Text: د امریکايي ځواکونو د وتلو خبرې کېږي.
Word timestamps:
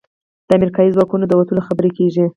د 0.47 0.49
امریکايي 0.57 0.93
ځواکونو 0.95 1.25
د 1.27 1.33
وتلو 1.39 1.65
خبرې 1.67 1.89
کېږي. 1.97 2.25